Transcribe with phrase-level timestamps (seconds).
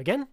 [0.00, 0.28] again.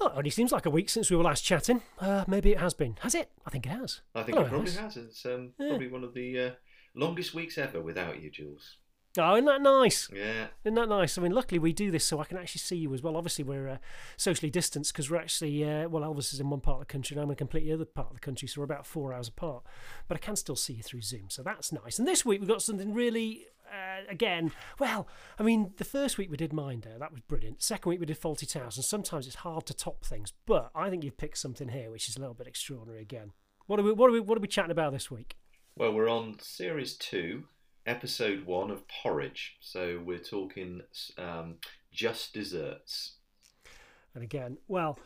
[0.00, 1.82] Oh, it only seems like a week since we were last chatting.
[1.98, 2.96] Uh, maybe it has been.
[3.00, 3.30] Has it?
[3.46, 4.00] I think it has.
[4.14, 4.76] I think Oh, it probably nice.
[4.78, 4.96] has.
[4.96, 5.68] It's um, Yeah.
[5.68, 6.50] probably one of the uh,
[6.94, 8.78] longest weeks ever without you, Jules.
[9.18, 10.08] Oh, isn't that nice?
[10.14, 10.46] Yeah.
[10.64, 11.18] Isn't that nice?
[11.18, 13.16] I mean, luckily we do this so I can actually see you as well.
[13.16, 13.78] Obviously, we're uh,
[14.16, 17.16] socially distanced because we're actually, uh, well, Elvis is in one part of the country
[17.16, 19.26] and I'm in a completely other part of the country, so we're about four hours
[19.26, 19.64] apart.
[20.06, 21.98] But I can still see you through Zoom, so that's nice.
[21.98, 25.08] And this week we've got something really, uh, again, well,
[25.40, 27.62] I mean, the first week we did Minder, that was brilliant.
[27.62, 30.88] Second week we did Fawlty Towers, and sometimes it's hard to top things, but I
[30.88, 33.32] think you've picked something here which is a little bit extraordinary again.
[33.66, 35.36] What are we, what are we, what are we chatting about this week?
[35.76, 37.44] Well, we're on series two,
[37.86, 39.56] episode one of Porridge.
[39.60, 40.82] So we're talking
[41.18, 41.56] um,
[41.92, 43.16] just desserts.
[44.14, 44.98] And again, well,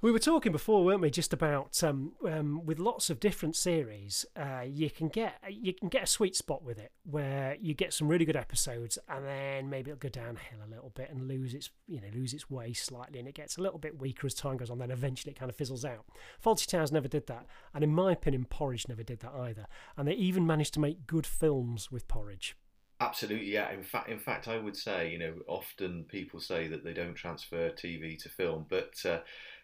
[0.00, 1.10] we were talking before, weren't we?
[1.10, 5.88] Just about um, um, with lots of different series, uh, you can get you can
[5.88, 9.68] get a sweet spot with it where you get some really good episodes, and then
[9.68, 12.72] maybe it'll go downhill a little bit and lose its you know lose its way
[12.72, 14.78] slightly, and it gets a little bit weaker as time goes on.
[14.78, 16.04] Then eventually it kind of fizzles out.
[16.44, 19.66] Fawlty Towers never did that, and in my opinion, Porridge never did that either.
[19.96, 22.54] And they even managed to make good films with Porridge.
[23.00, 23.70] Absolutely, yeah.
[23.70, 27.14] In fact, in fact, I would say, you know, often people say that they don't
[27.14, 29.18] transfer TV to film, but uh,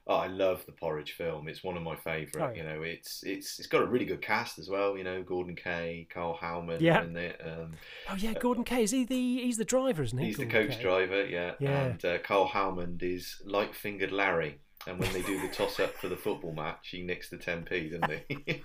[0.06, 1.48] oh, I love the Porridge film.
[1.48, 2.44] It's one of my favourite.
[2.44, 2.62] Oh, yeah.
[2.62, 4.96] You know, it's it's it's got a really good cast as well.
[4.98, 7.02] You know, Gorden Kaye, Karl Howman, Yeah.
[7.04, 7.40] in it.
[7.44, 7.72] Um,
[8.10, 10.26] Oh yeah, Gorden Kaye is he the he's the driver, isn't he?
[10.26, 10.82] he's the coach Kay?
[10.82, 11.52] driver, yeah.
[11.58, 11.84] Yeah.
[11.84, 14.60] And uh, Karl Howman is light fingered Larry.
[14.86, 17.98] And when they do the toss up for the football match, he nicks the 10p,
[17.98, 18.62] doesn't he?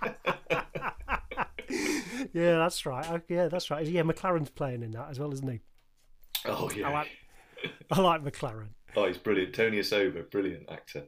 [2.33, 3.05] yeah, that's right.
[3.09, 3.85] Oh, Yeah, that's right.
[3.85, 5.59] Yeah, McLaren's playing in that as well, isn't he?
[6.45, 6.89] oh, yeah.
[6.89, 7.07] I like,
[7.91, 8.69] I like McLaren.
[8.95, 9.53] Oh, he's brilliant.
[9.53, 11.03] Tony Osoba, brilliant actor.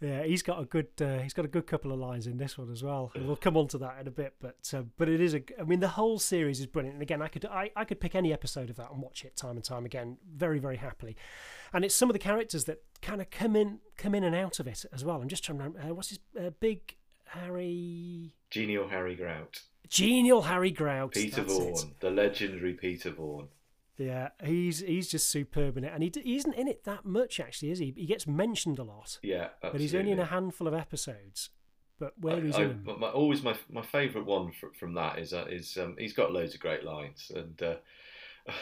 [0.00, 2.56] Yeah, he's got a good, uh, he's got a good couple of lines in this
[2.56, 3.12] one as well.
[3.14, 5.42] And we'll come on to that in a bit, but uh, but it is a,
[5.60, 6.94] I mean, the whole series is brilliant.
[6.94, 9.36] And again, I could, I, I could pick any episode of that and watch it
[9.36, 11.16] time and time again, very very happily.
[11.72, 14.58] And it's some of the characters that kind of come in, come in and out
[14.58, 15.20] of it as well.
[15.20, 16.96] I'm just trying to remember, uh, what's his uh, big
[17.26, 19.62] Harry, Genial Harry Grout.
[19.88, 21.42] genial Harry Grout, Peter.
[21.42, 23.48] Vaughan, the legendary Peter Vaughan.
[24.00, 27.38] Yeah, he's he's just superb in it, and he, he isn't in it that much
[27.38, 27.92] actually, is he?
[27.96, 29.70] He gets mentioned a lot, Yeah, absolutely.
[29.72, 31.50] but he's only in a handful of episodes.
[31.98, 34.94] But where he's I, I, in but my, always my my favourite one fr from
[34.94, 37.62] that is uh, is um, he's got loads of great lines and.
[37.62, 37.76] Uh,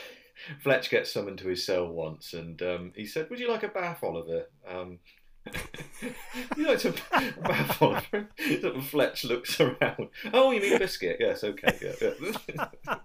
[0.62, 3.68] Fletch gets summoned to his cell once, and um, he said, "Would you like a
[3.68, 5.00] bath, Oliver?" Um,
[6.56, 6.94] you like a
[7.42, 8.28] bath, Oliver?
[8.82, 10.08] Fletch looks around.
[10.32, 11.16] Oh, you mean biscuit?
[11.18, 11.76] Yes, okay.
[11.82, 12.12] Yeah,
[12.86, 12.96] yeah.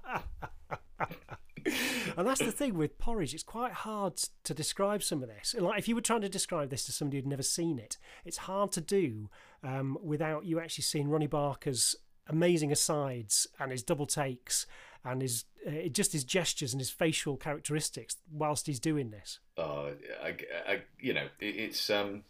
[2.17, 5.55] And that's the thing with porridge; it's quite hard to describe some of this.
[5.57, 8.37] Like if you were trying to describe this to somebody who'd never seen it, it's
[8.37, 9.29] hard to do
[9.63, 11.95] um, without you actually seeing Ronnie Barker's
[12.27, 14.65] amazing asides and his double takes
[15.03, 19.39] and his uh, just his gestures and his facial characteristics whilst he's doing this.
[19.57, 19.91] uh,
[20.23, 20.37] I,
[20.67, 22.23] I, you know, it, it's um,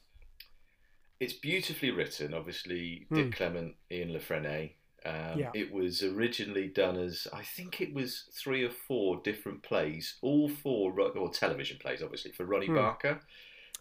[1.20, 2.34] it's beautifully written.
[2.34, 3.16] Obviously, Hmm.
[3.16, 4.74] Dick Clement, Ian La Frenais.
[5.06, 5.52] Um, Yeah.
[5.54, 10.48] It was originally done as I think it was three or four different plays, all
[10.50, 12.76] four or television plays, obviously for Ronnie Hmm.
[12.76, 13.22] Barker.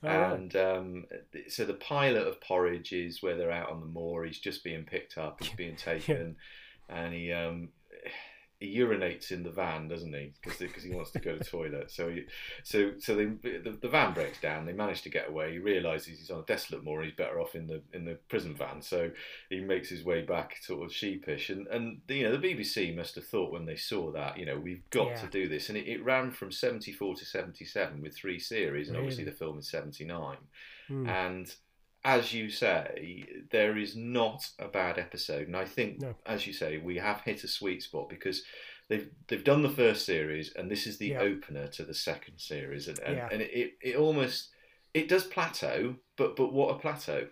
[0.05, 0.09] Oh.
[0.09, 1.05] And um,
[1.49, 4.25] so the pilot of Porridge is where they're out on the moor.
[4.25, 5.39] He's just being picked up.
[5.43, 6.37] He's being taken,
[6.89, 7.69] and he um,
[8.63, 10.33] he urinates in the van, doesn't he?
[10.43, 11.91] Because he wants to go to the toilet.
[11.91, 12.23] So he,
[12.63, 14.65] so so they, the, the van breaks down.
[14.67, 15.53] They manage to get away.
[15.53, 17.03] He realizes he's on a desolate moor.
[17.03, 18.81] He's better off in the in the prison van.
[18.83, 19.11] So
[19.51, 21.51] he makes his way back, sort of sheepish.
[21.51, 24.59] And and you know the BBC must have thought when they saw that, you know,
[24.59, 25.17] we've got Yeah.
[25.17, 25.69] to do this.
[25.69, 29.25] And it, it ran from seventy four to seventy seven with three series, and obviously
[29.25, 30.39] the film is seventy nine.
[30.89, 31.09] Hmm.
[31.09, 31.55] And
[32.05, 36.15] as you say, there is not a bad episode, and I think, No.
[36.27, 38.43] as you say, we have hit a sweet spot because
[38.89, 41.21] they've they've done the first series, and this is the Yeah.
[41.21, 43.29] opener to the second series, and and, Yeah.
[43.31, 44.51] and it, it almost
[44.95, 47.29] it does plateau, but but what a plateau!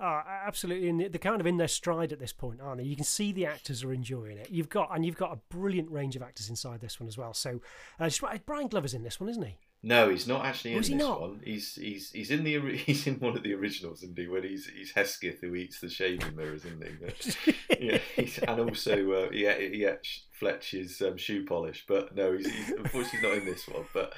[0.00, 2.84] Oh, absolutely, and they're kind of in their stride at this point, aren't they?
[2.86, 4.48] You can see the actors are enjoying it.
[4.48, 7.34] You've got and you've got a brilliant range of actors inside this one as well.
[7.34, 7.60] So,
[7.98, 8.08] uh,
[8.46, 9.58] Brian Glover's in this one, isn't he?
[9.80, 11.20] No, he's not actually in this not?
[11.20, 11.40] one.
[11.44, 14.26] He's he's he's in the he's in one of the originals, isn't he?
[14.26, 16.90] When he's he's Hesketh who eats the shaving mirrors, isn't he?
[17.00, 22.46] But- yeah, he's, and also uh, he ate Fletch's um, shoe polish, but no, he's,
[22.52, 23.84] he's unfortunately not in this one.
[23.94, 24.14] But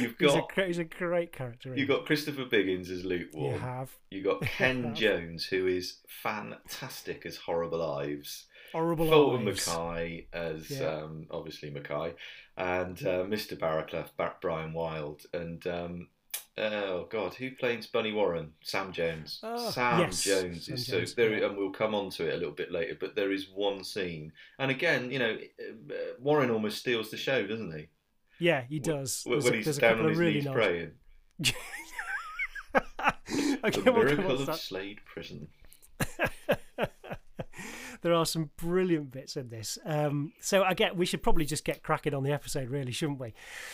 [0.00, 1.74] you've He's a, got he's a great character.
[1.76, 3.28] you've got Christopher Biggins as Luke.
[3.34, 3.90] You have.
[4.10, 4.94] You got Ken.
[4.94, 8.44] Jones, who is fantastic as Horrible Ives.
[8.74, 9.44] Horrible Fulton.
[9.46, 10.86] Mackay as Yeah.
[11.02, 12.14] um, obviously Mackay,
[12.56, 13.58] and uh, Mr.
[13.58, 16.08] Barraclough, Ba- Brian Wilde, and um,
[16.58, 18.52] oh god, who plays Bunny Warren?
[18.62, 19.40] Sam Jones.
[19.42, 21.46] Oh, Sam yes, Jones Sam is Jones, so there, yeah.
[21.46, 22.96] and we'll come on to it a little bit later.
[23.00, 27.46] But there is one scene, and again, you know, uh, Warren almost steals the show,
[27.46, 27.86] doesn't he?
[28.38, 29.22] Yeah, he does.
[29.24, 30.90] When, when a- he's down on his really knees nice- praying.
[33.64, 34.56] Okay, the Miracle what's of?
[34.60, 35.48] Slade Prison.
[38.04, 39.78] there are some brilliant bits in this.
[39.86, 43.18] Um, so I get we should probably just get cracking on the episode, really, shouldn't
[43.18, 43.32] we?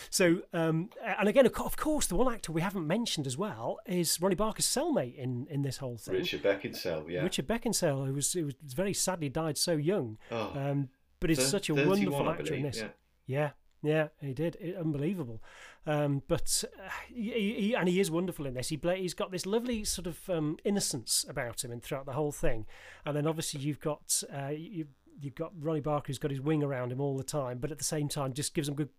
[0.09, 4.21] So um, and again, of course, the one actor we haven't mentioned as well is
[4.21, 6.15] Ronnie Barker's cellmate in in this whole thing.
[6.15, 7.23] Richard Beckinsale, yeah.
[7.23, 10.87] Richard Beckinsale, who was who was very sadly died so young, oh, um,
[11.19, 12.77] but is such a wonderful actor in this.
[12.77, 12.87] Yeah.
[13.27, 13.51] Yeah,
[13.83, 14.57] yeah, he did.
[14.59, 15.41] It- unbelievable.
[15.85, 18.69] Um, but uh, he, he, and he is wonderful in this.
[18.69, 22.13] He play, he's got this lovely sort of um, innocence about him and throughout the
[22.13, 22.65] whole thing.
[23.05, 24.85] And then obviously you've got uh, you,
[25.19, 27.77] you've got Ronnie Barker who's got his wing around him all the time, but at
[27.79, 28.89] the same time just gives him good,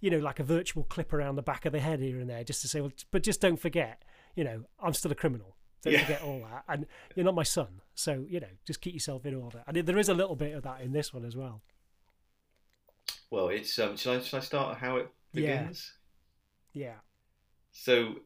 [0.00, 2.42] you know, like a virtual clip around the back of the head here and there,
[2.42, 4.02] just to say, well, but just don't forget,
[4.34, 5.56] you know, I'm still a criminal.
[5.84, 6.02] Don't Yeah.
[6.04, 6.86] forget all that, and
[7.16, 9.64] you're not my son, so you know, just keep yourself in order.
[9.66, 11.60] And there is a little bit of that in this one as well.
[13.32, 13.96] Well, it's um.
[13.96, 15.90] Shall I, shall I start how it begins?
[16.74, 16.96] Yeah,
[17.72, 18.16] So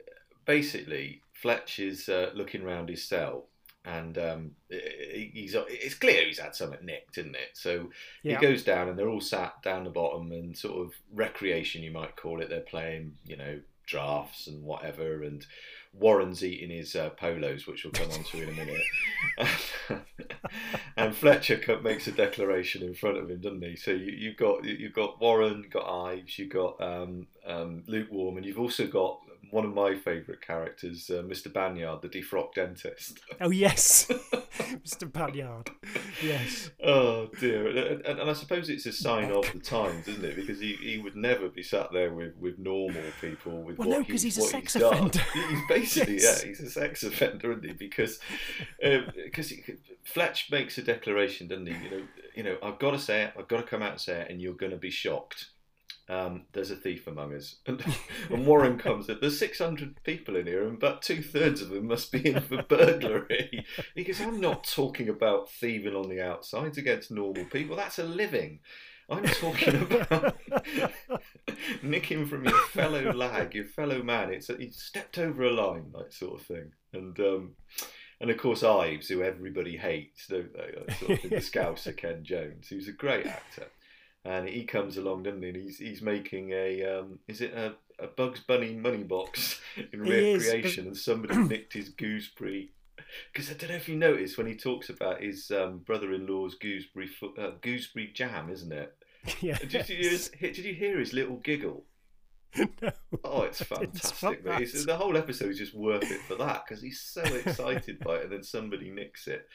[0.46, 3.46] basically, Fletch is uh, looking around his cell,
[3.84, 7.50] and um, he's it's clear he's had something nicked, isn't it?
[7.54, 7.90] So
[8.24, 8.40] yeah.
[8.40, 11.92] he goes down, and they're all sat down the bottom, and sort of recreation, you
[11.92, 12.48] might call it.
[12.48, 15.46] They're playing, you know, drafts and whatever, and
[15.92, 18.82] Warren's eating his uh, polos, which we'll come on to in a minute.
[20.96, 23.76] and Fletcher makes a declaration in front of him, doesn't he?
[23.76, 28.36] So you, you've got you've got Warren, you've got Ives, you've got um, um, Lukewarm,
[28.36, 29.20] and you've also got
[29.50, 31.52] one of my favourite characters, uh, Mr.
[31.52, 33.20] Banyard, the defrocked dentist.
[33.40, 34.06] Oh yes,
[34.86, 35.10] Mr.
[35.12, 35.70] Banyard.
[36.22, 36.70] Yes.
[36.82, 40.36] Oh dear, and, and, and I suppose it's a sign of the times, isn't it?
[40.36, 43.62] Because he, he would never be sat there with, with normal people.
[43.62, 44.92] With Well, what no, 'cause he- he's a sex done.
[44.92, 45.20] offender.
[45.50, 46.42] He's basically Yes.
[46.42, 47.72] yeah, he's a sex offender, isn't he?
[47.74, 48.18] Because
[48.80, 49.52] because
[50.04, 51.74] Fletch makes a declaration, doesn't he?
[51.84, 52.02] You know,
[52.34, 53.32] you know, I've got to say it.
[53.38, 55.46] I've got to come out and say it, and you're going to be shocked.
[56.08, 57.82] Um, there's a thief among us, and,
[58.30, 59.08] and Warren comes.
[59.08, 59.18] in.
[59.20, 62.62] There's 600 people in here, and about two thirds of them must be in for
[62.62, 63.66] burglary.
[63.94, 67.76] He goes, I'm not talking about thieving on the outsides against normal people.
[67.76, 68.60] That's a living.
[69.08, 70.36] I'm talking about
[71.82, 74.32] nicking from your fellow lag, your fellow man.
[74.32, 76.72] It's a, he stepped over a line, like sort of thing.
[76.92, 77.50] And um,
[78.20, 80.74] and of course Ives, who everybody hates, don't they?
[80.76, 83.66] Like, sort of thing, the Scouser Ken Jones, who's a great actor.
[84.26, 85.48] And he comes along, doesn't he?
[85.48, 90.06] And he's he's making a um, is it a, a Bugs Bunny money box in
[90.06, 92.72] is, but- recreation, and somebody nicked his gooseberry.
[93.32, 97.08] Because I don't know if you noticed when he talks about his um, brother-in-law's gooseberry
[97.38, 98.96] uh, gooseberry jam, isn't it?
[99.40, 99.58] yeah.
[99.58, 101.84] Did you, did you hear his little giggle?
[102.56, 102.92] no.
[103.22, 104.40] Oh, it's fantastic!
[104.44, 108.16] It's, the whole episode is just worth it for that because he's so excited by
[108.16, 109.46] it, and then somebody nicks it,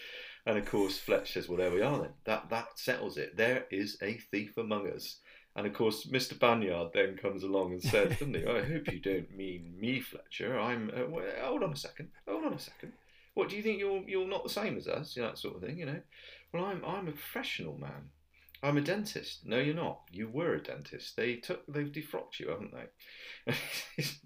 [0.45, 2.13] and of course Fletch says, "Well, there we are then.
[2.25, 3.37] That that settles it.
[3.37, 5.17] There is a thief among us."
[5.55, 6.39] And of course, Mr.
[6.39, 8.45] Banyard then comes along and says, "Doesn't he?
[8.45, 10.59] I hope you don't mean me, Fletcher.
[10.59, 10.89] I'm.
[10.89, 12.09] Uh, well, hold on a second.
[12.27, 12.93] Hold on a second.
[13.33, 13.79] What do you think?
[13.79, 15.77] You're you're not the same as us, you know, that sort of thing.
[15.77, 16.01] You know.
[16.53, 18.09] Well, I'm I'm a professional man.
[18.63, 19.45] I'm a dentist.
[19.45, 20.01] No, you're not.
[20.11, 21.15] You were a dentist.
[21.15, 23.55] They took, they've defrocked you, haven't they?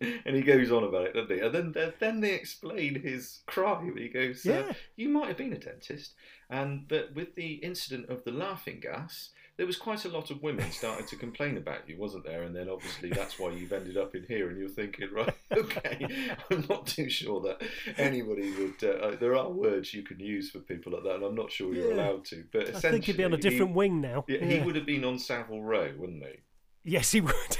[0.26, 1.40] and he goes on about it, doesn't he?
[1.42, 3.96] And then, then- they explain his crime.
[3.98, 4.74] He goes, uh, Yeah.
[4.98, 6.16] "You might have been a dentist,
[6.50, 10.42] and but with the incident of the laughing gas, there was quite a lot of
[10.44, 12.44] women starting to complain about you, wasn't there?
[12.44, 16.08] And then obviously that's why you've ended up in here, and you're thinking, right, okay,
[16.52, 17.62] I'm not too sure that
[17.98, 18.84] anybody would.
[18.84, 21.52] Uh, uh, there are words you can use for people like that, and I'm not
[21.52, 21.96] sure you're Yeah.
[21.96, 22.44] allowed to.
[22.52, 24.26] But I think he'd be on a different he, wing now.
[24.28, 26.40] yeah, he would have been on Savile Row, wouldn't he?
[26.84, 27.58] Yes, he would.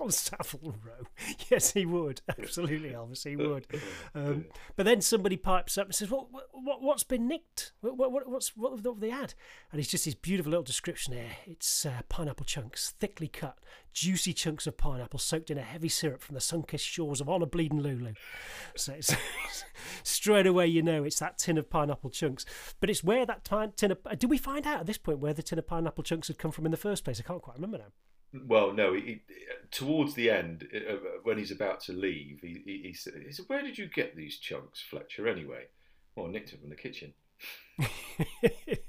[0.00, 1.06] On Savile Row.
[1.50, 2.22] Yes, he would.
[2.38, 3.66] Absolutely, Elvis, he would.
[4.14, 4.46] Um,
[4.76, 6.30] but then somebody pipes up and says, "What?
[6.32, 6.48] What?
[6.52, 7.72] what what's been nicked?
[7.80, 7.96] What?
[7.96, 8.10] What?
[8.12, 9.34] what- What's what have they had?"
[9.70, 11.30] And it's just this beautiful little description here.
[11.46, 13.58] It's uh, pineapple chunks, thickly cut,
[13.92, 17.46] juicy chunks of pineapple soaked in a heavy syrup from the sun-kissed shores of Honor
[17.46, 18.12] Bleeding Lulu.
[18.76, 19.14] So it's
[20.02, 22.44] straight away you know it's that tin of pineapple chunks.
[22.80, 23.98] But it's where that tin tin of.
[24.06, 26.38] uh, Did we find out at this point where the tin of pineapple chunks had
[26.38, 27.18] come from in the first place?
[27.20, 27.92] I can't quite remember now.
[28.32, 28.94] Well, no.
[28.94, 29.22] He,
[29.70, 33.46] towards the end, uh, when he's about to leave, he, he, he said, he said,
[33.48, 35.28] "Where did you get these chunks, Fletcher?
[35.28, 35.66] Anyway?"
[36.14, 37.14] Well, I nicked them from the kitchen.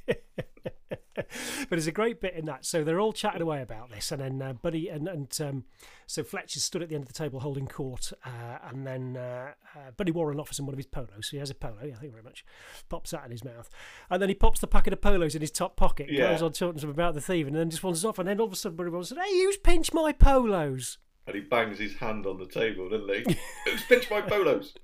[1.74, 2.68] but there's a great bit in that.
[2.68, 5.64] So they're all chatting away about this, and then uh, Buddy and and um,
[6.06, 9.54] so Fletcher's stood at the end of the table holding court, uh, and then uh,
[9.76, 11.10] uh, Buddy Warren offers him one of his polos.
[11.22, 11.80] So he has a polo.
[11.84, 12.46] Yeah, thank you very much.
[12.90, 13.72] Pops that in his mouth,
[14.12, 16.12] and then he pops the packet of polos in his top pocket.
[16.12, 16.34] Yeah.
[16.34, 18.20] Goes on talking to him about the thief, and then just wanders off.
[18.20, 21.36] And then all of a sudden, Buddy Warren said, "Hey, who's pinched my polos?" And
[21.36, 23.36] he bangs his hand on the table, doesn't he?
[23.66, 24.76] Who's pinched my polos?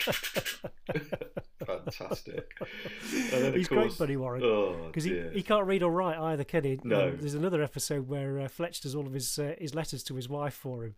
[1.64, 2.52] Fantastic.
[2.60, 4.42] And then, of He's course, great, Buddy Warren.
[4.44, 6.78] Oh, because he, he can't read or write either, can he?
[6.84, 7.08] No.
[7.08, 10.14] Um, there's another episode where uh, Fletch does all of his uh, his letters to
[10.14, 10.94] his wife for him,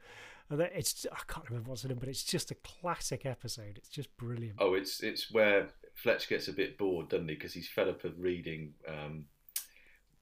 [0.50, 3.74] And that- it's I can't remember what's in it, but it's just a classic episode.
[3.78, 4.56] It's just brilliant.
[4.58, 7.34] Oh, it's it's where Fletch gets a bit bored, doesn't he?
[7.34, 9.24] Because he's fed up of reading um,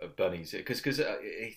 [0.02, 0.52] uh, Bunny's.
[0.52, 1.56] Because because uh, he,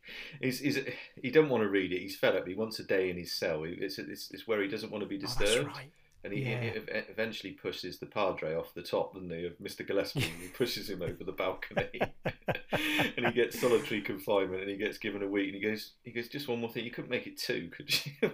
[0.40, 0.78] he's, he's
[1.20, 2.00] he don't want to read it.
[2.00, 2.46] He's fed up.
[2.46, 3.64] He wants a day in his cell.
[3.64, 5.66] It's it's, it's where he doesn't want to be Oh, disturbed.
[5.66, 5.90] that's right.
[6.22, 6.60] And he, Yeah.
[6.60, 6.68] he
[7.08, 9.86] eventually pushes the padre off the top, doesn't he, of Mr.
[9.86, 10.24] Gillespie?
[10.24, 12.00] And he pushes him over the balcony,
[13.16, 15.46] and he gets solitary confinement, and he gets given a week.
[15.46, 16.84] And he goes, he goes, just one more thing.
[16.84, 18.12] You couldn't make it two, could you?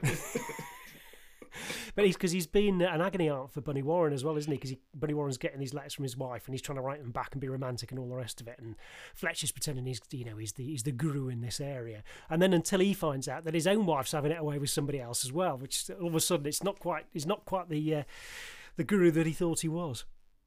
[1.94, 4.56] But he's because he's been an agony aunt for Bunny Warren as well, isn't he?
[4.56, 7.00] Because he, Bunny Warren's getting these letters from his wife, and he's trying to write
[7.00, 8.58] them back and be romantic and all the rest of it.
[8.58, 8.76] And
[9.14, 12.02] Fletcher's pretending he's, you know, he's the he's the guru in this area.
[12.28, 15.00] And then until he finds out that his own wife's having it away with somebody
[15.00, 17.94] else as well, which all of a sudden it's not quite he's not quite the
[17.94, 18.02] uh,
[18.76, 20.04] the guru that he thought he was.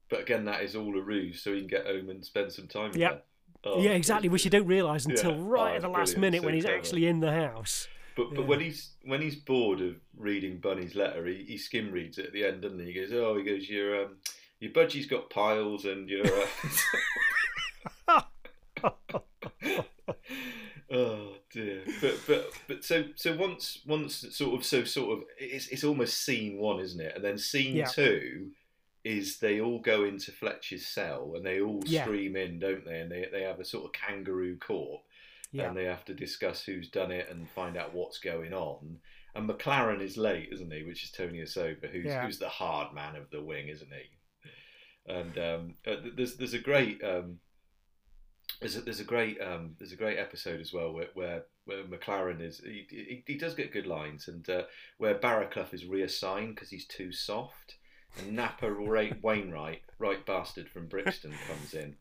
[0.08, 2.66] but again, that is all a ruse, so he can get home and spend some
[2.68, 2.92] time.
[2.94, 3.12] Yep.
[3.12, 3.22] her.
[3.62, 4.28] Oh, yeah, exactly.
[4.30, 5.42] Which you don't realise until Yeah.
[5.42, 6.78] right Oh, at the last minute So when he's clever.
[6.78, 7.88] actually in the house.
[8.20, 8.46] But but Yeah.
[8.48, 12.32] when he's when he's bored of reading Bunny's letter, he, he skim reads it at
[12.32, 12.86] the end, doesn't he?
[12.86, 14.16] He goes, oh, he goes, your um,
[14.58, 16.26] your budgie's got piles, and your
[18.08, 18.20] uh...
[20.92, 21.82] oh dear.
[22.00, 26.22] But but but so so once once sort of so sort of it's it's almost
[26.22, 27.14] scene one, isn't it?
[27.16, 27.86] And then scene Yeah.
[27.86, 28.50] two
[29.02, 32.02] is they all go into Fletcher's cell and they all Yeah.
[32.04, 33.00] stream in, don't they?
[33.00, 35.00] And they they have a sort of kangaroo court
[35.52, 38.98] Yeah, and they have to discuss who's done it and find out what's going on.
[39.34, 40.82] And McLaren is late, isn't he?
[40.84, 42.24] Which is Tony Osoba, who's Yeah.
[42.24, 45.12] who's the hard man of the wing, isn't he?
[45.12, 47.38] And um, uh, there's there's a great um,
[48.60, 51.84] there's a, there's a great um, there's a great episode as well where where, where
[51.84, 54.62] McLaren is he, he, he does get good lines and uh,
[54.98, 57.76] where Barraclough is reassigned because he's too soft
[58.18, 58.72] and Napa
[59.22, 61.96] Wainwright right bastard from Brixton comes in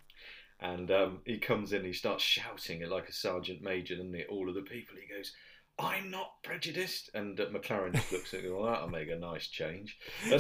[0.62, 4.50] and um, he comes in, he starts shouting it like a sergeant major, and all
[4.50, 4.96] of the people.
[5.00, 5.32] He goes,
[5.78, 8.54] "I'm not prejudiced," and uh, McLaren just looks at him.
[8.54, 9.98] Well, that'll make a nice change.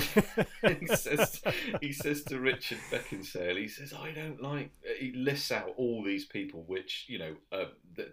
[0.62, 1.42] He says,
[1.82, 6.26] he says to Richard Beckinsale, he says, "I don't like." He lists out all these
[6.26, 7.66] people, which you know, uh,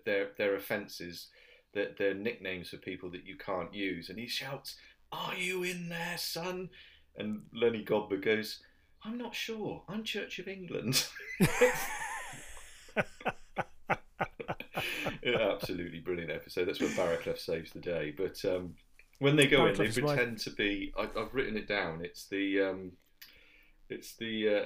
[0.05, 1.29] their their offences,
[1.75, 4.77] that their nicknames for people that you can't use, and he shouts,
[5.11, 6.71] "Are you in there, son?"
[7.17, 8.63] And Lenny Godber goes.
[9.07, 9.85] I'm not sure.
[9.89, 11.07] I'm Church of England.
[15.25, 16.67] Absolutely brilliant episode.
[16.67, 18.13] That's when Barraclough saves the day.
[18.17, 18.75] But um,
[19.21, 20.17] when they go in, they Barraclough's wife.
[20.17, 20.93] pretend to be.
[20.99, 22.05] I, I've written it down.
[22.05, 22.63] It's the.
[22.63, 22.93] Um,
[23.89, 24.49] it's the.
[24.49, 24.65] Uh,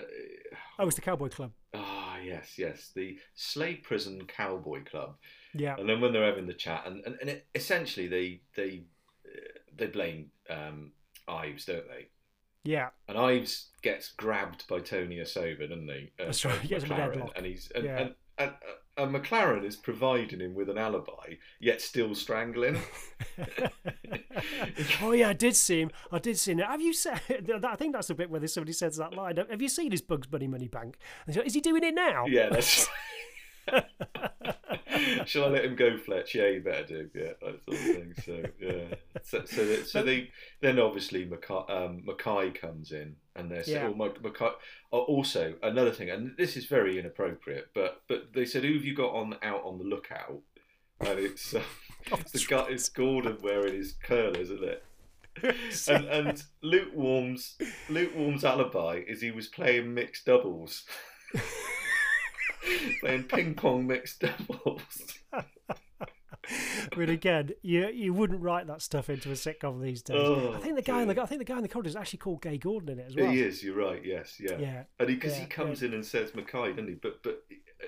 [0.79, 1.53] oh, it's the Cowboy Club.
[1.75, 5.17] ah, yes, yes, the Slade Prison Cowboy Club.
[5.53, 8.85] Yeah, And then when they're having the chat, and and, and it, essentially they they
[9.27, 10.93] uh, they blame um,
[11.29, 12.09] Ives, don't they?
[12.63, 16.11] Yeah, And Ives gets grabbed by Tony Osoba, doesn't he?
[16.21, 17.99] Uh, That's right, he gets McLaren, and he's and, Yeah.
[17.99, 18.53] and, and,
[18.99, 22.79] and McLaren is providing him with an alibi, yet still strangling.
[25.03, 25.91] oh yeah, I did see him.
[26.13, 26.59] I did see him.
[26.59, 27.21] Have you said?
[27.65, 29.37] I think that's the bit where this somebody says that line.
[29.37, 30.97] Have you seen his Bugs Bunny Money Bank?
[31.27, 32.27] Like, Is he doing it now?
[32.27, 32.87] yeah, that's.
[35.27, 36.35] Shall I let him go, Fletch?
[36.35, 37.11] Yeah, you better do.
[37.15, 38.15] Yeah, that sort of thing.
[38.25, 43.51] So yeah, so so, they, so they then obviously Mackay, um, Mackay comes in, and
[43.51, 43.65] they're Yeah.
[43.65, 44.51] saying, "Oh, Mac- Mackay."
[44.93, 48.85] Oh, also, another thing, and this is very inappropriate, but but they said, "Who have
[48.85, 50.41] you got on out on the lookout?"
[51.01, 51.63] And it's, uh,
[52.13, 54.85] it's the guy, it's Gordon wearing his curlers, isn't it?
[55.89, 57.57] and and Lukewarm's
[57.89, 60.85] Lukewarm's alibi is he was playing mixed doubles,
[63.01, 65.19] playing ping pong mixed doubles.
[66.97, 70.17] but again, you you wouldn't write that stuff into a sitcom these days.
[70.19, 71.97] Oh, I think the guy in the I think the guy in the corridor is
[71.97, 73.31] actually called Gay Gordon in it as well.
[73.31, 73.63] He is.
[73.63, 74.05] You're right.
[74.05, 74.37] Yes.
[74.41, 74.59] Yeah.
[74.59, 74.83] Yeah.
[74.99, 76.95] And because he, yeah, comes in and says Mackay, doesn't he?
[76.95, 77.45] But but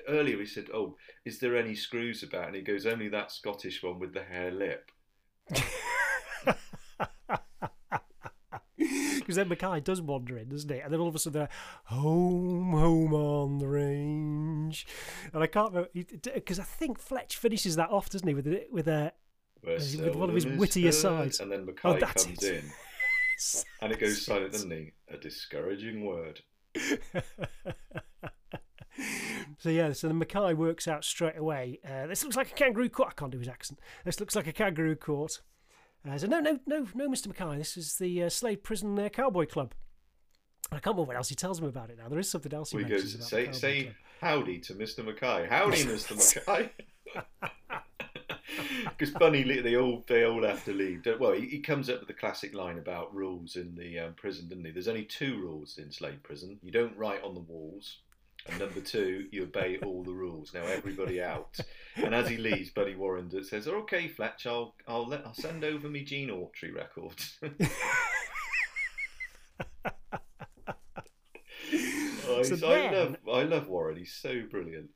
[0.09, 3.83] earlier he said, "Oh, is there any screws about?" And he goes, "Only that Scottish
[3.83, 4.91] one with the hair lip."
[9.23, 10.79] Because then Mackay does wander in, doesn't he?
[10.81, 11.49] And then all of a sudden they're
[11.85, 14.87] home, home on the range.
[15.33, 15.91] And I can't remember
[16.35, 18.35] because I think Fletch finishes that off, doesn't he?
[18.35, 19.13] With a, with a
[19.65, 21.41] With one of his witty asides.
[21.41, 22.65] And then Oh, Mackay that's comes it.
[22.65, 22.73] in,
[23.83, 24.93] and it goes silent, doesn't he?
[25.09, 26.41] A discouraging word.
[29.59, 31.79] so yeah, so the Mackay works out straight away.
[31.89, 33.11] Uh, this looks like a kangaroo court.
[33.11, 33.79] I can't do his accent.
[34.05, 35.41] This looks like a kangaroo court.
[36.09, 37.29] Uh, so no, no, no, no, Mr.
[37.29, 37.59] Mackay.
[37.59, 39.73] This is the uh, Slade Prison uh, Cowboy Club.
[40.71, 42.09] I can't remember what else he tells him about it now.
[42.09, 43.95] There is something else he We mentions goes say say Club.
[44.21, 45.05] howdy to Mr.
[45.05, 45.47] Mackay.
[45.49, 46.47] Howdy, Mr.
[46.47, 46.71] Mackay.
[48.99, 51.03] Because funny, they all they all have to leave.
[51.05, 54.15] Don't- Well, he, he comes up with the classic line about rules in the um,
[54.15, 54.71] prison, doesn't he?
[54.71, 56.59] There's only two rules in Slade Prison.
[56.63, 57.99] You don't write on the walls,
[58.49, 60.53] And number two, you obey all the rules.
[60.53, 61.59] Now everybody out.
[61.97, 65.89] And as he leaves, Buddy Warren says, "Okay, Fletch, I'll I'll let I'll send over
[65.89, 67.39] me Gene Autry records."
[72.27, 73.97] oh, So I love I love Warren.
[73.97, 74.91] He's so brilliant.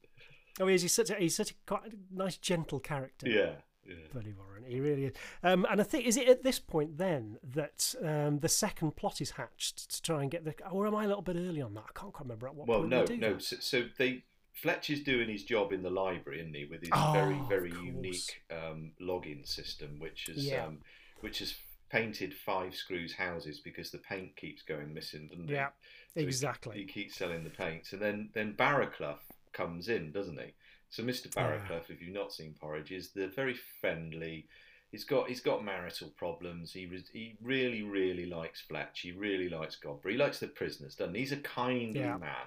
[0.58, 3.28] Oh, he's, he's such a he's such a quite a nice, gentle character.
[3.28, 3.56] Yeah.
[3.88, 3.95] Yeah.
[4.12, 5.12] Buddy Warren, he really is.
[5.43, 9.21] Um, and I think is it at this point then that um, the second plot
[9.21, 11.75] is hatched to try and get the, or am I a little bit early on
[11.75, 11.85] that?
[11.88, 13.38] I can't quite remember at what Well, point no, no.
[13.38, 16.90] So, so they Fletch is doing his job in the library, isn't he, with his
[16.93, 20.64] Oh, very very unique um, login system, which is Yeah.
[20.66, 20.78] um,
[21.21, 21.55] which has
[21.90, 25.73] painted five screws houses because the paint keeps going missing, doesn't Yeah, it?
[26.14, 26.78] So he- exactly.
[26.78, 29.19] He, keeps selling the paints, and then then Barraclough
[29.52, 30.55] comes in, doesn't he?
[30.90, 31.28] So Mr.
[31.35, 34.47] Barraclough, if you've not seen Porridge, is the very friendly.
[34.93, 36.73] He's got he's got marital problems.
[36.73, 39.00] He re- he really really likes Fletch.
[39.00, 40.11] He really likes Godber.
[40.11, 41.21] He likes the prisoners, doesn't he?
[41.21, 42.16] He's a kindly Yeah.
[42.19, 42.47] man,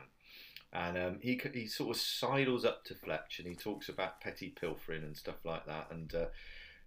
[0.73, 4.49] and um, he he sort of sidles up to Fletch and he talks about petty
[4.49, 5.87] pilfering and stuff like that.
[5.91, 6.25] And uh,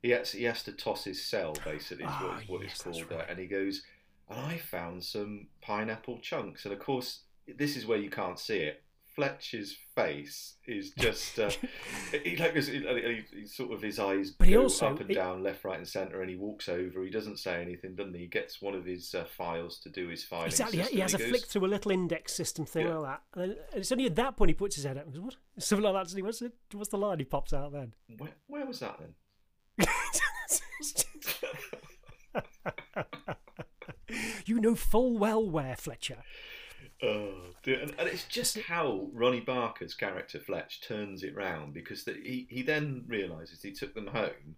[0.02, 2.82] he has he has to toss his cell basically is Ah, what, what yes, it's
[2.82, 3.12] called.
[3.12, 3.26] Uh, right.
[3.28, 3.82] and he goes,
[4.30, 6.64] and I found some pineapple chunks.
[6.64, 8.81] And of course, this is where you can't see it.
[9.14, 11.50] Fletch's face is just uh,
[12.24, 15.14] he like he, he, he sort of his eyes But he also- up and he-
[15.14, 17.04] down, left, right, and centre, and he walks over.
[17.04, 18.20] He doesn't say anything, doesn't he?
[18.20, 20.46] He gets one of his uh, files to do his filing.
[20.46, 20.78] Exactly.
[20.78, 20.94] system.
[20.96, 22.96] He has a goes, flick through a little index system thing Yeah.
[22.98, 25.22] like that, and it's only at that point he puts his head up and goes,
[25.22, 26.02] "What?" Something like that.
[26.04, 26.22] doesn't he?
[26.22, 26.52] What's it?
[26.72, 27.92] What's the line he pops out then?
[28.18, 29.14] Where, where was that then?
[34.46, 36.18] you know full well where Fletcher.
[37.02, 37.80] Oh, dear.
[37.80, 42.46] And, and it's just how Ronnie Barker's character Fletch turns it round because the, he
[42.48, 44.56] he then realises he took them home,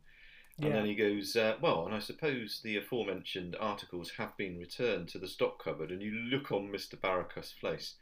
[0.63, 0.75] and Yeah.
[0.75, 5.19] then he goes, uh, well, and I suppose the aforementioned articles have been returned to
[5.19, 7.97] the stock cupboard, and you look on Mister Barraclough's face.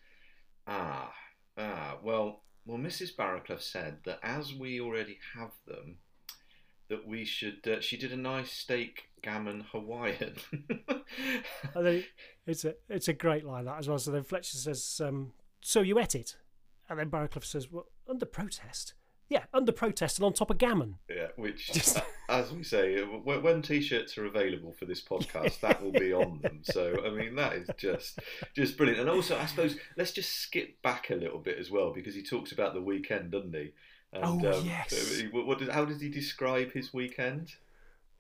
[0.67, 1.15] Ah,
[1.59, 3.17] ah, well, well, Mrs.
[3.17, 5.99] Barraclough said that as we already have them,
[6.89, 7.67] that we should.
[7.67, 10.37] Uh, she did a nice steak gammon Hawaiian.
[12.47, 13.99] it's a it's a great line that as well.
[13.99, 16.37] So then Fletcher says, um, "So you ate it?"
[16.89, 18.95] And then Barraclough says, "Well, under protest."
[19.29, 20.97] Yeah, under protest and on top of gammon.
[21.09, 25.93] Yeah, which, Just- as we say, when, t-shirts are available for this podcast, that will
[25.93, 26.61] be on them.
[26.65, 28.19] So, I mean, that is just
[28.55, 29.01] just brilliant.
[29.01, 32.23] And also, I suppose let's just skip back a little bit as well because he
[32.23, 33.73] talks about the weekend, doesn't he?
[34.13, 35.23] And, Oh, yes.
[35.31, 37.55] What, what did, how does he describe his weekend?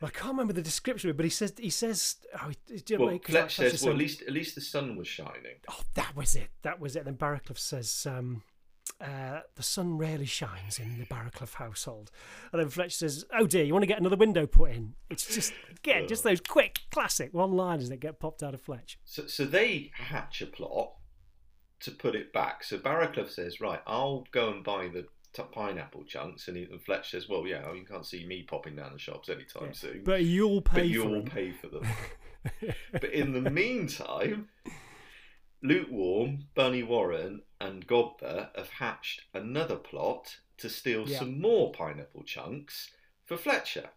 [0.04, 2.94] I can't remember the description, of it, but he says he says, "Oh, he, do
[2.94, 5.56] you know, Well, 'cause Fletch says, well, at least at least the sun was shining.
[5.68, 6.50] Oh, that was it.
[6.62, 7.04] That was it.
[7.04, 8.42] Then Barraclough says, um,
[9.00, 12.10] uh, "The sun rarely shines in the Barraclough household."
[12.52, 15.32] And then Fletcher says, "Oh dear, you want to get another window put in?" It's
[15.34, 18.98] just again, just those quick, classic one-liners that get popped out of Fletch.
[19.04, 20.94] So, so they hatch a plot
[21.80, 22.62] to put it back.
[22.64, 26.82] So Barraclough says, right, I'll go and buy the t- pineapple chunks, and, he, and
[26.82, 29.72] Fletch says, well, yeah, you can't see me popping down the shops anytime Yeah.
[29.72, 30.02] soon.
[30.04, 31.24] But you'll pay but for you'll them.
[31.24, 31.86] pay for them.
[32.92, 34.48] but in the meantime,
[35.62, 41.20] Lukewarm, Bunny Warren, and Godber have hatched another plot to steal Yeah.
[41.20, 42.90] some more pineapple chunks
[43.24, 43.90] for Fletcher.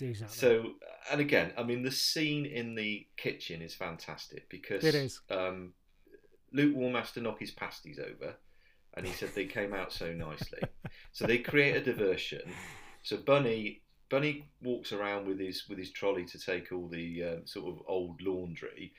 [0.00, 0.36] Exactly.
[0.36, 0.72] So,
[1.12, 5.20] and again, I mean, the scene in the kitchen is fantastic because It is.
[5.30, 5.74] Um,
[6.52, 8.36] Lukewarm has to knock his pasties over,
[8.96, 10.60] and he said they came out so nicely.
[11.12, 12.42] so they create a diversion.
[13.02, 17.46] So Bunny Bunny walks around with his with his trolley to take all the um,
[17.46, 18.92] sort of old laundry.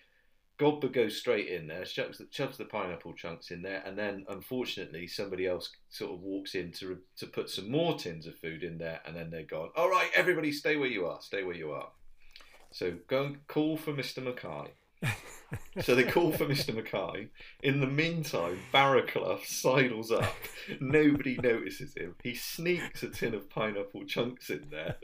[0.57, 5.05] Godber goes straight in there, shoves the, the pineapple chunks in there, and then unfortunately
[5.05, 8.77] somebody else sort of walks in to to put some more tins of food in
[8.77, 9.69] there, and then they're gone.
[9.75, 11.21] All right, everybody, stay where you are.
[11.21, 11.89] Stay where you are.
[12.71, 14.23] So go and call for Mr.
[14.23, 14.73] Mackay.
[15.81, 16.73] So they call for Mr.
[16.75, 17.27] Mackay.
[17.61, 20.35] In the meantime, Barraclough sidles up.
[20.79, 22.15] Nobody notices him.
[22.23, 24.97] He sneaks a tin of pineapple chunks in there,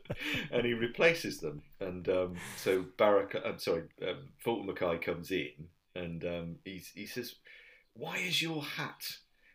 [0.51, 1.61] and he replaces them.
[1.79, 7.35] And um, so Barrac, I'm sorry, um, Fulton Mackay comes in, and um, he says,
[7.93, 9.03] "Why is your hat?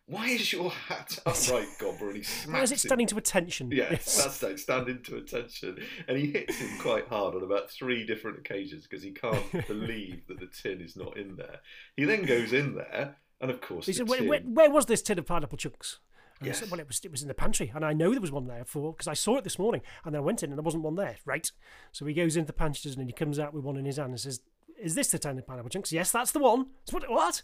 [0.08, 3.16] Why is your hat upright, Godber?" And he smacks Why is it him standing to
[3.18, 3.70] attention?
[3.72, 5.78] Yes, that's like standing to attention.
[6.06, 10.26] And he hits him quite hard on about three different occasions because he can't believe
[10.28, 11.60] that the tin is not in there.
[11.96, 15.02] He then goes in there, and of course, He said, where, where, where was this
[15.02, 15.98] tin of pineapple chunks?
[16.38, 16.58] And I Yes.
[16.60, 18.46] said, well, it was, it was in the pantry, and I know there was one
[18.46, 20.62] there for because I saw it this morning, and then I went in and there
[20.62, 21.16] wasn't one there.
[21.24, 21.50] Right,
[21.92, 24.10] so he goes into the pantry and he comes out with one in his hand
[24.10, 24.40] and says,
[24.78, 26.66] "Is this the tin of pineapple chunks?" Yes, that's the one.
[26.90, 27.10] What?
[27.10, 27.42] What?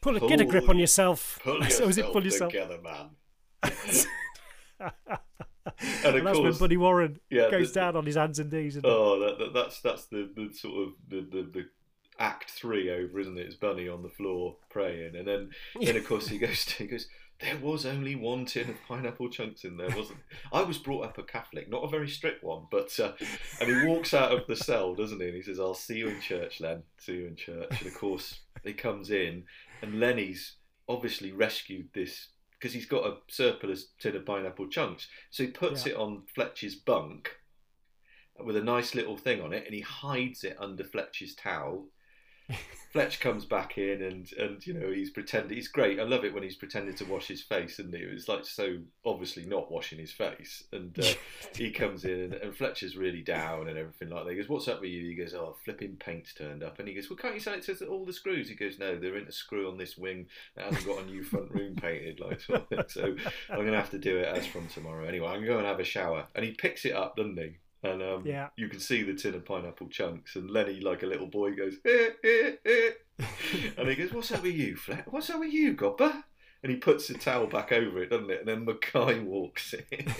[0.00, 1.38] Pull a, get a grip on yourself.
[1.42, 2.52] pull so is it yourself pull yourself?
[2.52, 3.10] together, man.
[3.62, 4.06] and
[6.04, 8.50] And of that's when course, Buddy Warren yeah, goes the- down on his hands and
[8.50, 8.78] knees.
[8.82, 11.66] Oh, that, that, that's that's the, the sort of the, the, the
[12.18, 13.46] Act Three over, isn't it?
[13.46, 16.86] It's Bunny on the floor praying, and then then of course he goes to, he
[16.86, 17.06] goes.
[17.40, 20.18] There was only one tin of pineapple chunks in there, wasn't?
[20.52, 23.12] I was brought up a Catholic, not a very strict one, but uh,
[23.60, 25.26] and he walks out of the cell, doesn't he?
[25.26, 26.82] And he says, "I'll see you in church, Len.
[26.98, 29.44] See you in church." And of course, he comes in,
[29.82, 30.54] and Lenny's
[30.88, 35.86] obviously rescued this because he's got a surplus tin of pineapple chunks, so he puts
[35.86, 35.92] Yeah.
[35.92, 37.36] it on Fletcher's bunk
[38.40, 41.88] with a nice little thing on it, and he hides it under Fletcher's towel.
[42.92, 46.00] Fletch comes back in and and you know he's pretending he's great.
[46.00, 48.78] I love it when he's pretending to wash his face, and it was like so
[49.04, 50.64] obviously not washing his face.
[50.72, 51.12] And uh,
[51.54, 54.30] he comes in and, and Fletcher's really down and everything like that.
[54.30, 56.94] He goes, "What's up with you?" He goes, "Oh, flipping paint's turned up." And he
[56.94, 59.28] goes, "Well, can't you say it says all the screws?" He goes, "No, they're in
[59.28, 62.72] a screw on this wing that hasn't got a new front room painted." Like sort
[62.72, 63.14] of so,
[63.50, 65.06] I'm gonna have to do it as from tomorrow.
[65.06, 67.38] Anyway, I'm going to go and have a shower, and he picks it up, doesn't
[67.38, 67.58] he?
[67.82, 68.48] And um, Yeah.
[68.56, 71.76] you can see the tin of pineapple chunks, and Lenny, like a little boy, goes,
[71.84, 72.90] eh, eh, eh.
[73.76, 75.12] and he goes, "What's up with you, Flat?
[75.12, 76.24] What's up with you, Godber?"
[76.62, 78.40] And he puts the towel back over it, doesn't it?
[78.40, 80.12] And then Mackay walks in,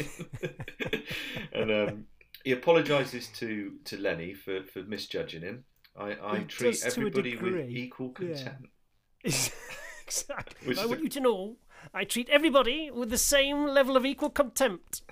[1.52, 2.04] and um,
[2.44, 5.64] he apologises to to Lenny for, for misjudging him.
[5.98, 8.26] I, I treat does to a everybody with equal Yeah.
[8.34, 8.68] contempt.
[9.24, 10.68] exactly.
[10.68, 11.56] Which I want a- you to know
[11.92, 15.02] I treat everybody with the same level of equal contempt.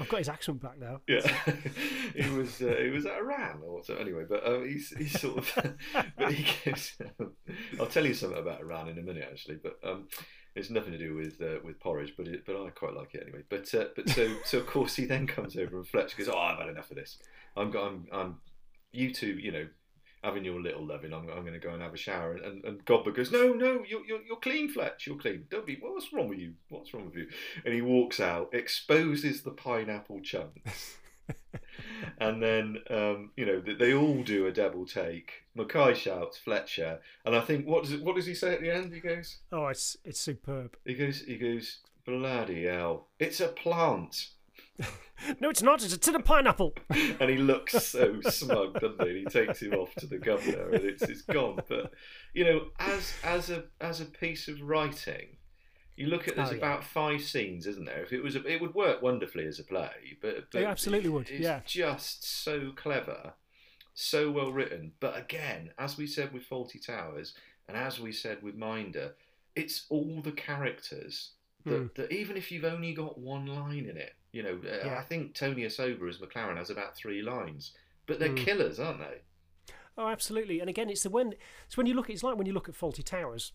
[0.00, 1.00] I've got his accent back now.
[1.06, 1.20] Yeah,
[2.16, 3.94] he was uh, he was at Iran or so.
[3.96, 5.74] Anyway, but um, he's he's sort of.
[6.16, 6.96] but he gives.
[7.78, 9.56] I'll tell you something about Iran in a minute, actually.
[9.62, 10.08] But um,
[10.54, 13.22] it's nothing to do with uh, with porridge, but it, but I quite like it
[13.22, 13.42] anyway.
[13.48, 16.38] But uh, but so so of course he then comes over and Fletcher goes, "Oh,
[16.38, 17.18] I've had enough of this.
[17.56, 18.40] I'm I'm I'm
[18.92, 19.66] you two, you know."
[20.22, 22.34] Having your little loving, I'm, I'm going to go and have a shower.
[22.34, 25.06] And, and, and Godber goes, No, no, you're, you're, you're clean, Fletch.
[25.06, 25.44] You're clean.
[25.50, 25.78] Don't be.
[25.80, 26.54] What's wrong with you?
[26.68, 27.28] What's wrong with you?
[27.64, 30.96] And he walks out, exposes the pineapple chunks.
[32.18, 35.32] and then, um, you know, they, they all do a double take.
[35.54, 38.92] Mackay shouts Fletcher, and I think what does what does he say at the end?
[38.92, 40.76] He goes, Oh, it's it's superb.
[40.84, 44.28] he goes, he goes, bloody hell, it's a plant.
[45.40, 45.84] No, it's not.
[45.84, 46.74] It's a tin of pineapple.
[46.90, 49.08] and he looks so smug, doesn't he?
[49.08, 51.60] And he takes him off to the governor, and it's it's gone.
[51.68, 51.92] But
[52.34, 55.36] you know, as as a as a piece of writing,
[55.94, 56.58] you look at there's Oh, yeah.
[56.58, 58.02] about five scenes, isn't there?
[58.02, 60.16] If it was, a, it would work wonderfully as a play.
[60.20, 61.60] But, but It absolutely would, It's yeah.
[61.64, 63.34] just so clever,
[63.94, 64.90] so well written.
[64.98, 67.34] But again, as we said with Fawlty Towers,
[67.68, 69.14] and as we said with Minder,
[69.54, 71.30] it's all the characters
[71.64, 71.86] that, Hmm.
[71.94, 74.98] that even if you've only got one line in it, you know, uh, Yeah.
[74.98, 77.72] I think Tony Osoba as McLaren has about three lines,
[78.06, 78.36] but they're Hmm.
[78.36, 79.20] killers, aren't they?
[79.96, 80.60] Oh, absolutely.
[80.60, 81.34] And again, it's the when
[81.66, 82.08] it's when you look.
[82.08, 83.52] It's like when you look at Fawlty Towers,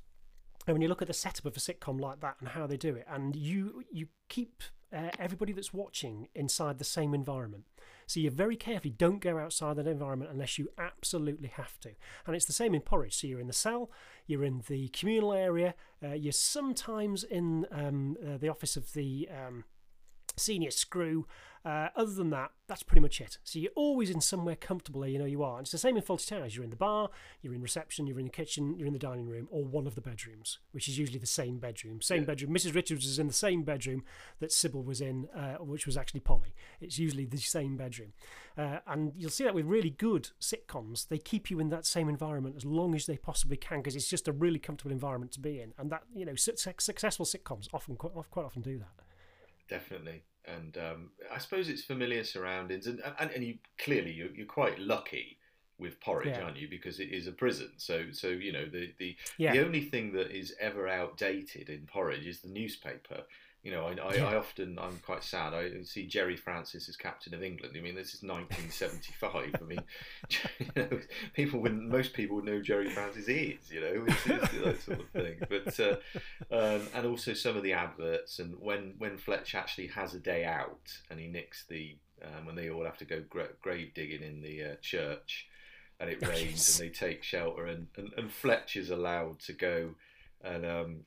[0.67, 2.77] and when you look at the setup of a sitcom like that and how they
[2.77, 4.61] do it, and you you keep
[4.93, 7.65] uh, everybody that's watching inside the same environment.
[8.05, 8.89] So you're very careful.
[8.91, 11.89] You don't go outside that environment unless you absolutely have to.
[12.25, 13.15] And it's the same in Porridge.
[13.17, 13.91] So you're in the cell,
[14.27, 19.27] you're in the communal area, uh, you're sometimes in um, uh, the office of the
[19.29, 19.65] um,
[20.37, 21.27] senior screw.
[21.65, 23.39] Uh, other than that, that's pretty much it.
[23.43, 25.57] So you're always in somewhere comfortable you know you are.
[25.57, 26.55] And it's the same in Fawlty Towers.
[26.55, 27.09] You're in the bar,
[27.41, 29.95] you're in reception, you're in the kitchen, you're in the dining room, or one of
[29.95, 32.01] the bedrooms, which is usually the same bedroom.
[32.01, 32.27] Same Yeah.
[32.27, 32.53] bedroom.
[32.53, 32.73] Mrs.
[32.73, 34.05] Richards is in the same bedroom
[34.39, 36.53] that Sybil was in, uh, which was actually Polly.
[36.79, 38.13] It's usually the same bedroom.
[38.57, 42.07] Uh, and you'll see that with really good sitcoms, they keep you in that same
[42.07, 45.41] environment as long as they possibly can because it's just a really comfortable environment to
[45.41, 45.73] be in.
[45.77, 49.03] And that, you know, su- successful sitcoms often quite, quite often do that.
[49.69, 50.23] Definitely.
[50.45, 54.79] And um, I suppose it's familiar surroundings, and and, and you clearly you're, you're quite
[54.79, 55.37] lucky
[55.77, 56.43] with Porridge, Yeah.
[56.43, 56.67] aren't you?
[56.69, 57.71] Because it is a prison.
[57.77, 59.53] So so you know the the Yeah.
[59.53, 63.23] The only thing that is ever outdated in Porridge is the newspaper.
[63.63, 64.27] You know, I, I, Yeah.
[64.29, 65.53] I often, I'm quite sad.
[65.53, 67.75] I see Gerry Francis as captain of England.
[67.77, 69.55] I mean, this is 1975.
[69.59, 69.79] I mean,
[70.59, 70.99] you know,
[71.33, 73.69] people wouldn't, most people would know who Gerry Francis is.
[73.69, 75.39] You know, it's, it's that sort of thing.
[75.49, 75.95] But uh,
[76.55, 80.45] um, and also some of the adverts and when when Fletch actually has a day
[80.45, 84.21] out and he nicks the um, when they all have to go gra- grave digging
[84.23, 85.47] in the uh, church
[85.99, 86.79] and it Oh, rains yes.
[86.79, 89.95] and they take shelter and, and, and Fletch is allowed to go
[90.43, 90.99] and um,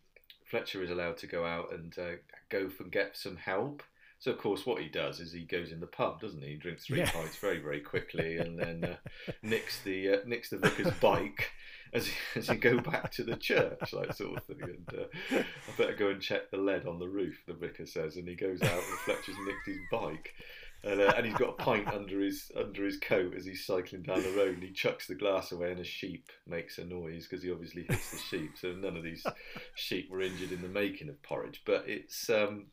[0.50, 2.16] Fletcher is allowed to go out and uh,
[2.48, 3.82] go and get some help.
[4.18, 6.50] So of course, what he does is he goes in the pub, doesn't he?
[6.50, 7.10] He drinks three Yeah.
[7.10, 8.96] pints very very quickly and then uh,
[9.42, 11.50] nicks the uh, nicks the vicar's bike
[11.92, 14.62] as as he go back to the church, like sort of thing.
[14.62, 17.42] And uh, I better go and check the lead on the roof.
[17.46, 20.34] The vicar says, and he goes out and Fletcher's nicked his bike.
[20.82, 24.02] And, uh, and he's got a pint under his under his coat as he's cycling
[24.02, 27.26] down the road, and he chucks the glass away, and a sheep makes a noise
[27.26, 28.52] because he obviously hits the sheep.
[28.58, 29.26] So none of these
[29.74, 32.68] sheep were injured in the making of porridge, but it's um,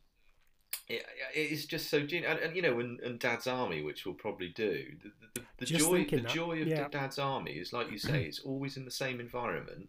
[0.88, 2.30] it, it's just so genius.
[2.30, 5.66] And, and, you know, and, and, Dad's Army, which we'll probably do, the, the, the
[5.66, 6.32] joy, the that.
[6.32, 6.88] joy of yeah.
[6.88, 9.88] Dad's Army is like you say, it's always in the same environment.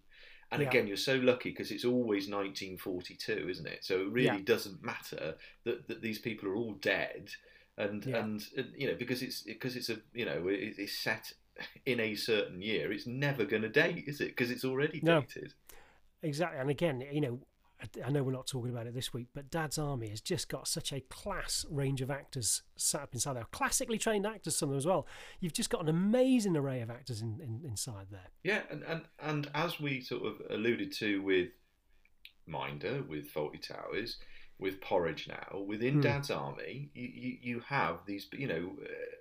[0.52, 0.68] And yeah.
[0.68, 3.86] again, you're so lucky because it's always 1942, isn't it?
[3.86, 4.44] So it really yeah.
[4.44, 7.30] doesn't matter that, that these people are all dead,
[7.78, 11.32] and, and and you know because it's because it's a you know it, it's set
[11.86, 12.92] in a certain year.
[12.92, 14.30] It's never going to date, is it?
[14.30, 15.54] Because it's already dated.
[15.54, 15.78] No.
[16.22, 17.40] Exactly, and again, you know,
[18.06, 20.68] I know we're not talking about it this week, but Dad's Army has just got
[20.68, 23.46] such a class range of actors sat up inside there.
[23.52, 25.08] Classically trained actors, some of them as well.
[25.40, 28.32] You've just got an amazing array of actors in, in, inside there.
[28.44, 31.50] Yeah, and, and, and as we sort of alluded to with
[32.46, 34.18] Minder, with Fawlty Towers,
[34.60, 36.02] with Porridge now, within hmm.
[36.02, 38.72] Dad's Army, you, you, you, have these, you know.
[38.84, 39.16] Uh,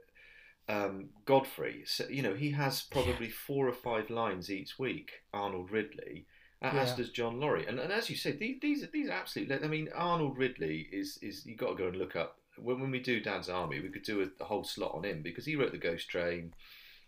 [0.71, 5.12] um, Godfrey, so, you know, he has probably four or five lines each week.
[5.33, 6.27] Arnold Ridley,
[6.62, 6.81] uh, yeah.
[6.83, 7.66] as does John Laurie.
[7.66, 9.57] And, and as you said, these these are, these are absolutely.
[9.57, 12.90] I mean, Arnold Ridley is is you got to go and look up when when
[12.90, 15.57] we do Dad's Army, we could do a, a whole slot on him because he
[15.57, 16.55] wrote the Ghost Train.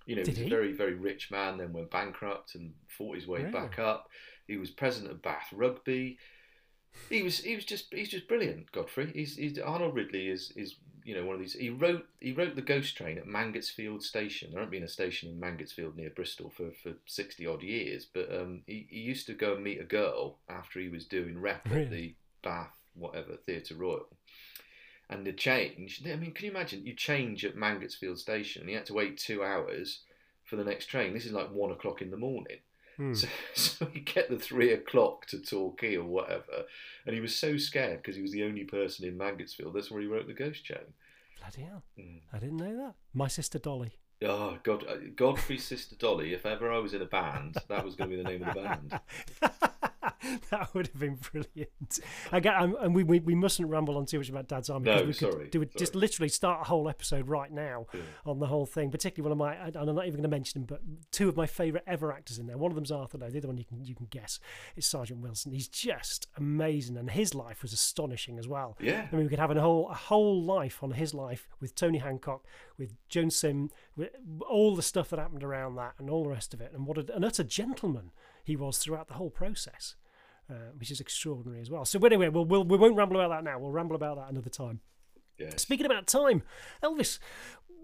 [0.07, 0.47] You know, Did he's he?
[0.47, 1.59] a very very rich man.
[1.59, 3.53] Then went bankrupt and fought his way Really?
[3.53, 4.09] back up.
[4.47, 6.19] He was president of Bath Rugby.
[7.09, 9.13] He was he was just he's just brilliant, Godfrey.
[9.15, 10.77] He's, he's Arnold Ridley is is
[11.11, 11.55] you know one of these.
[11.55, 14.51] He wrote he wrote the Ghost Train at Mangotsfield Station.
[14.53, 18.33] There hasn't been a station in Mangotsfield near Bristol for, for sixty odd years, but
[18.33, 21.67] um, he, he used to go and meet a girl after he was doing rep
[21.69, 21.83] Really?
[21.83, 24.07] at the Bath whatever Theatre Royal.
[25.09, 26.87] And the change, I mean, can you imagine?
[26.87, 30.03] You change at Mangotsfield Station, and you had to wait two hours
[30.45, 31.13] for the next train.
[31.13, 32.59] This is like one o'clock in the morning.
[32.97, 33.15] Hmm.
[33.15, 36.67] So, so you get the three o'clock to Torquay or whatever,
[37.07, 39.73] and he was so scared because he was the only person in Mangotsfield.
[39.73, 40.93] That's where he wrote the Ghost Train.
[41.51, 41.83] Bloody hell!
[41.99, 42.21] Mm.
[42.33, 42.95] I didn't know that.
[43.13, 43.99] My sister Dolly.
[44.23, 46.33] Oh God, uh, Godfrey's sister Dolly.
[46.33, 48.55] If ever I was in a band, that was going to be the name of
[48.55, 49.01] the band.
[50.51, 52.01] that would have been brilliant.
[52.33, 54.87] Again, um, and we, we we mustn't ramble on too much about Dad's Army.
[54.87, 57.87] 'cause No, we could sorry, do it, just literally start a whole episode right now
[57.95, 58.01] Yeah.
[58.27, 58.91] on the whole thing.
[58.91, 61.37] Particularly one of my, and I'm not even going to mention them, but two of
[61.37, 62.59] my favourite ever actors in there.
[62.59, 63.31] One of them's Arthur Lowe.
[63.31, 64.41] The other one you can you can guess
[64.77, 65.53] is Sergeant Wilson.
[65.53, 68.77] He's just amazing, and his life was astonishing as well.
[68.81, 71.75] Yeah, I mean, we could have a whole a whole life on his life with
[71.75, 72.45] Tony Hancock,
[72.79, 74.11] with Joan Sim, with
[74.49, 76.99] all the stuff that happened around that, and all the rest of it, and what
[76.99, 78.11] a, an utter gentleman
[78.43, 79.95] he was throughout the whole process,
[80.51, 81.85] uh, which is extraordinary as well.
[81.85, 83.59] So anyway, we'll, we'll we won't ramble about that now.
[83.59, 84.81] We'll ramble about that another time.
[85.39, 85.63] yes.
[85.63, 86.43] Speaking about time,
[86.83, 87.19] Elvis,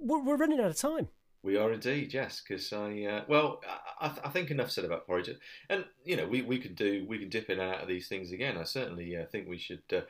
[0.01, 1.09] we're, we're running out of time.
[1.43, 2.43] We are indeed, yes.
[2.47, 3.61] Because I, uh, well,
[4.01, 5.31] I, I- I think enough said about porridge,
[5.71, 8.09] and you know, we, we can do, we can dip in and out of these
[8.09, 8.59] things again.
[8.59, 10.01] I certainly uh, think we should uh,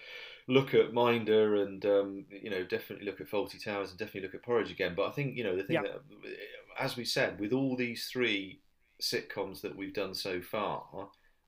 [0.48, 4.34] look at Minder and um, you know, definitely look at Fawlty Towers and definitely look
[4.34, 4.94] at porridge again.
[4.96, 5.82] But I think you know the thing Yeah.
[5.82, 6.00] that,
[6.80, 8.60] as we said, with all these three
[9.02, 10.86] sitcoms that we've done so far.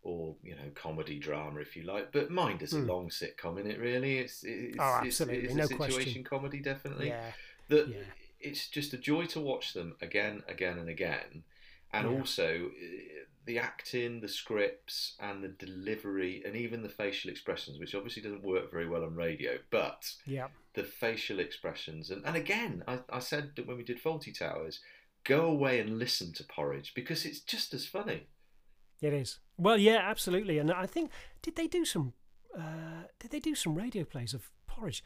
[0.08, 2.88] Or you know, comedy drama if you like, but Minder's a Hmm.
[2.92, 4.18] long sitcom, in it really.
[4.18, 6.24] It's it's, Oh, it's, absolutely, it's no a situation question.
[6.24, 7.32] comedy, definitely Yeah,
[7.68, 8.10] that yeah.
[8.40, 11.44] it's just a joy to watch them again, again, and again,
[11.92, 12.14] and Yeah.
[12.18, 17.94] also uh, the acting, the scripts, and the delivery, and even the facial expressions, which
[17.94, 20.48] obviously doesn't work very well on radio, but yeah.
[20.74, 24.80] the facial expressions, and, and again, I, I said that when we did Fawlty Towers,
[25.24, 28.20] go away and listen to Porridge because it's just as funny.
[29.00, 29.38] It is.
[29.56, 30.58] Well, yeah, absolutely.
[30.58, 31.10] And I think
[31.42, 32.12] did they do some
[32.56, 35.04] uh, did they do some radio plays of Porridge,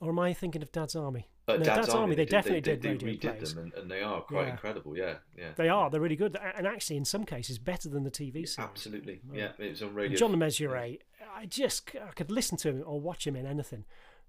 [0.00, 1.28] or am I thinking of Dad's Army?
[1.46, 3.54] But No, Dad's, Dad's Army, they did- definitely they, did they, radio redid plays.
[3.54, 4.52] them, and, and they are quite Yeah.
[4.52, 4.96] incredible.
[4.96, 5.88] Yeah, yeah, They are.
[5.90, 8.58] They're really good, and actually, in some cases, better than the TV series.
[8.58, 9.20] absolutely.
[9.32, 10.18] Yeah, it was on And radio.
[10.18, 10.98] John Le Mesurier,
[11.34, 13.84] I just I could listen to him or watch him in anything.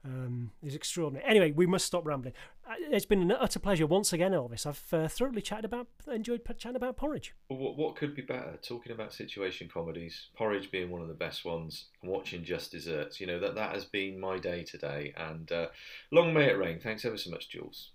[0.05, 1.25] Um, he's extraordinary.
[1.29, 2.33] Anyway, we must stop rambling.
[2.65, 4.65] Uh, It's been an utter pleasure once again, Elvis.
[4.65, 7.35] I've uh, thoroughly chatted about, enjoyed chatting about porridge.
[7.49, 8.57] Well, what, what could be better?
[8.61, 13.19] Talking about situation comedies, Porridge being one of the best ones, and watching Just Desserts.
[13.19, 15.67] You know that that has been my day today, and uh,
[16.11, 16.79] long may it rain.
[16.79, 17.91] Thanks ever so much, Jules.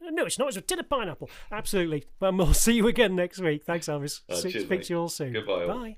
[0.00, 0.48] No, it's not.
[0.48, 1.28] It's a tin of pineapple.
[1.50, 2.04] Absolutely.
[2.20, 3.64] Well, we'll see you again next week.
[3.64, 4.20] Thanks, Elvis.
[4.28, 4.86] Uh, See- cheers, Speak mate.
[4.86, 5.32] to you all soon.
[5.32, 5.68] Goodbye all.
[5.80, 5.96] Bye.